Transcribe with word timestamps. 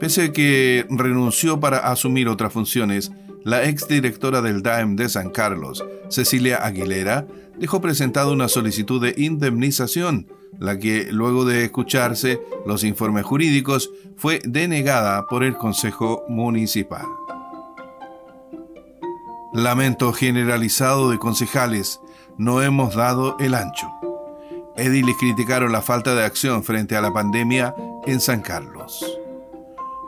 Pese 0.00 0.24
a 0.24 0.32
que 0.32 0.84
renunció 0.90 1.60
para 1.60 1.78
asumir 1.78 2.28
otras 2.28 2.52
funciones, 2.52 3.12
la 3.44 3.62
exdirectora 3.62 4.42
del 4.42 4.64
DAEM 4.64 4.96
de 4.96 5.08
San 5.08 5.30
Carlos, 5.30 5.84
Cecilia 6.08 6.56
Aguilera, 6.66 7.28
dejó 7.60 7.80
presentada 7.80 8.32
una 8.32 8.48
solicitud 8.48 9.00
de 9.00 9.14
indemnización 9.16 10.26
la 10.58 10.80
que, 10.80 11.06
luego 11.12 11.44
de 11.44 11.64
escucharse 11.64 12.40
los 12.66 12.82
informes 12.82 13.24
jurídicos, 13.24 13.90
fue 14.16 14.40
denegada 14.44 15.28
por 15.28 15.44
el 15.44 15.56
Consejo 15.56 16.24
Municipal. 16.28 17.06
Lamento 19.52 20.12
generalizado 20.12 21.08
de 21.08 21.18
concejales, 21.18 22.00
no 22.38 22.62
hemos 22.62 22.94
dado 22.94 23.36
el 23.38 23.54
ancho. 23.54 23.90
Ediles 24.76 25.16
criticaron 25.18 25.72
la 25.72 25.82
falta 25.82 26.14
de 26.14 26.24
acción 26.24 26.62
frente 26.62 26.96
a 26.96 27.00
la 27.00 27.12
pandemia 27.12 27.74
en 28.06 28.20
San 28.20 28.42
Carlos. 28.42 29.04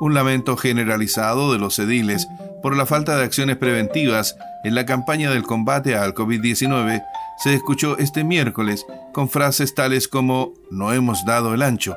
Un 0.00 0.14
lamento 0.14 0.56
generalizado 0.56 1.52
de 1.52 1.58
los 1.58 1.78
ediles 1.78 2.28
por 2.62 2.76
la 2.76 2.86
falta 2.86 3.16
de 3.16 3.24
acciones 3.24 3.56
preventivas 3.56 4.36
en 4.64 4.74
la 4.74 4.86
campaña 4.86 5.30
del 5.30 5.42
combate 5.42 5.96
al 5.96 6.14
COVID-19 6.14 7.02
se 7.42 7.54
escuchó 7.54 7.98
este 7.98 8.22
miércoles 8.22 8.86
con 9.12 9.28
frases 9.28 9.74
tales 9.74 10.06
como 10.06 10.54
no 10.70 10.92
hemos 10.92 11.24
dado 11.24 11.54
el 11.54 11.62
ancho, 11.62 11.96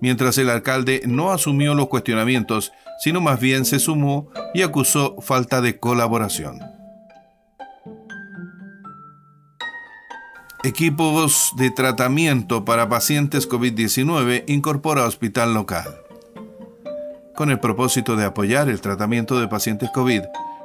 mientras 0.00 0.38
el 0.38 0.48
alcalde 0.48 1.02
no 1.06 1.30
asumió 1.30 1.74
los 1.74 1.88
cuestionamientos, 1.88 2.72
sino 2.98 3.20
más 3.20 3.38
bien 3.38 3.66
se 3.66 3.78
sumó 3.78 4.30
y 4.54 4.62
acusó 4.62 5.16
falta 5.20 5.60
de 5.60 5.78
colaboración. 5.78 6.58
Equipos 10.64 11.52
de 11.56 11.70
tratamiento 11.70 12.64
para 12.64 12.88
pacientes 12.88 13.48
COVID-19 13.48 14.42
incorpora 14.48 15.06
hospital 15.06 15.54
local. 15.54 16.00
Con 17.36 17.52
el 17.52 17.60
propósito 17.60 18.16
de 18.16 18.24
apoyar 18.24 18.68
el 18.68 18.80
tratamiento 18.80 19.38
de 19.38 19.46
pacientes 19.46 19.88
COVID 19.94 20.22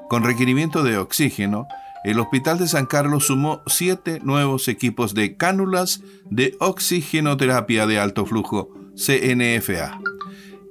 con 0.09 0.23
requerimiento 0.23 0.81
de 0.81 0.97
oxígeno, 0.97 1.67
el 2.03 2.19
Hospital 2.19 2.57
de 2.57 2.67
San 2.67 2.87
Carlos 2.87 3.27
sumó 3.27 3.61
siete 3.67 4.19
nuevos 4.23 4.67
equipos 4.67 5.13
de 5.13 5.37
cánulas 5.37 6.01
de 6.27 6.55
oxigenoterapia 6.59 7.85
de 7.85 7.99
alto 7.99 8.25
flujo, 8.25 8.73
CNFA. 8.95 9.99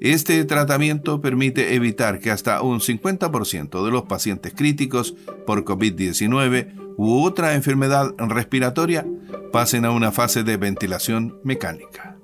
Este 0.01 0.45
tratamiento 0.45 1.21
permite 1.21 1.77
evitar 1.77 2.19
que 2.19 2.33
hasta 2.33 2.61
un 2.61 2.81
50% 2.81 3.85
de 3.85 3.91
los 3.93 4.03
pacientes 4.03 4.53
críticos 4.53 5.15
por 5.47 5.65
COVID-19 5.65 6.82
u 6.97 7.23
otra 7.23 7.55
enfermedad 7.55 8.15
respiratoria 8.19 9.07
pasen 9.53 9.85
a 9.85 9.91
una 9.91 10.13
fase 10.13 10.45
de 10.45 10.57
ventilación 10.57 11.39
mecánica. 11.45 12.17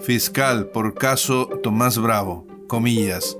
Fiscal 0.00 0.66
por 0.66 0.94
caso 0.94 1.46
Tomás 1.62 1.98
Bravo, 1.98 2.46
comillas, 2.66 3.38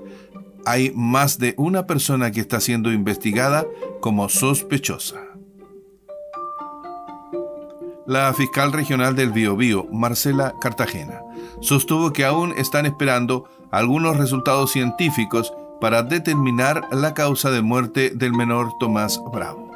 hay 0.65 0.93
más 0.95 1.39
de 1.39 1.55
una 1.57 1.87
persona 1.87 2.31
que 2.31 2.41
está 2.41 2.61
siendo 2.61 2.93
investigada 2.93 3.67
como 4.01 4.29
sospechosa. 4.29 5.21
La 8.07 8.33
fiscal 8.35 8.73
regional 8.73 9.15
del 9.15 9.33
Biobío, 9.33 9.87
Marcela 9.93 10.55
Cartagena, 10.61 11.23
sostuvo 11.61 12.13
que 12.13 12.25
aún 12.25 12.53
están 12.57 12.85
esperando 12.85 13.49
algunos 13.71 14.17
resultados 14.17 14.73
científicos 14.73 15.53
para 15.83 16.05
determinar 16.05 16.87
la 16.93 17.13
causa 17.13 17.51
de 17.51 17.61
muerte 17.61 18.13
del 18.15 18.33
menor 18.33 18.79
Tomás 18.79 19.21
Bravo. 19.33 19.69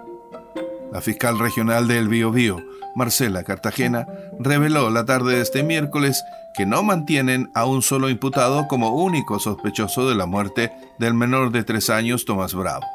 La 0.92 1.00
fiscal 1.00 1.36
regional 1.36 1.88
del 1.88 2.06
Biobío, 2.06 2.64
Marcela 2.94 3.42
Cartagena, 3.42 4.06
reveló 4.38 4.88
la 4.90 5.04
tarde 5.04 5.34
de 5.34 5.42
este 5.42 5.64
miércoles 5.64 6.22
que 6.56 6.64
no 6.64 6.84
mantienen 6.84 7.50
a 7.56 7.66
un 7.66 7.82
solo 7.82 8.08
imputado 8.08 8.68
como 8.68 8.94
único 9.02 9.40
sospechoso 9.40 10.08
de 10.08 10.14
la 10.14 10.26
muerte 10.26 10.70
del 11.00 11.14
menor 11.14 11.50
de 11.50 11.64
tres 11.64 11.90
años 11.90 12.24
Tomás 12.24 12.54
Bravo. 12.54 12.86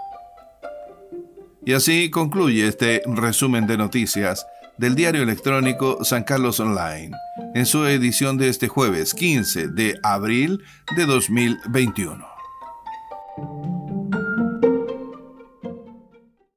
Y 1.66 1.74
así 1.74 2.10
concluye 2.10 2.66
este 2.66 3.02
resumen 3.06 3.68
de 3.68 3.76
noticias 3.76 4.48
del 4.78 4.96
diario 4.96 5.22
electrónico 5.22 6.06
San 6.06 6.24
Carlos 6.24 6.62
Online, 6.62 7.12
en 7.56 7.66
su 7.66 7.86
edición 7.88 8.38
de 8.38 8.48
este 8.48 8.70
jueves 8.70 9.14
15 9.14 9.68
de 9.68 10.00
abril 10.02 10.64
de 10.96 11.06
2021. 11.06 12.31